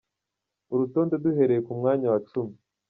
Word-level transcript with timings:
Urutonde 0.73 1.15
duhereye 1.23 1.61
ku 1.67 1.71
mwanya 1.79 2.07
wa 2.13 2.19
cumi:. 2.29 2.55